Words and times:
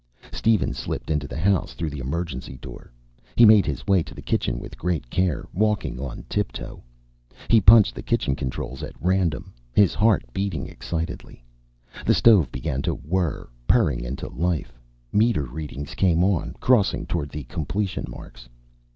Steven 0.31 0.73
slipped 0.73 1.11
into 1.11 1.27
the 1.27 1.37
house 1.37 1.75
through 1.75 1.91
the 1.91 1.99
emergency 1.99 2.57
door. 2.57 2.91
He 3.35 3.45
made 3.45 3.67
his 3.67 3.85
way 3.85 4.01
to 4.01 4.15
the 4.15 4.21
kitchen 4.23 4.57
with 4.59 4.75
great 4.75 5.11
care, 5.11 5.45
walking 5.53 5.99
on 5.99 6.25
tip 6.27 6.51
toe. 6.51 6.81
He 7.49 7.61
punched 7.61 7.93
the 7.93 8.01
kitchen 8.01 8.35
controls 8.35 8.81
at 8.81 8.95
random, 8.99 9.53
his 9.75 9.93
heart 9.93 10.25
beating 10.33 10.65
excitedly. 10.65 11.43
The 12.03 12.15
stove 12.15 12.51
began 12.51 12.81
to 12.81 12.95
whirr, 12.95 13.47
purring 13.67 14.03
into 14.03 14.27
life. 14.27 14.73
Meter 15.13 15.45
readings 15.45 15.93
came 15.93 16.23
on, 16.23 16.55
crossing 16.59 17.05
toward 17.05 17.29
the 17.29 17.43
completion 17.43 18.05
marks. 18.09 18.49